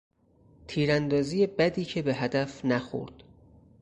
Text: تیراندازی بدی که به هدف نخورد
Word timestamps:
تیراندازی 0.67 1.47
بدی 1.47 1.85
که 1.85 2.01
به 2.01 2.15
هدف 2.15 2.65
نخورد 2.65 3.23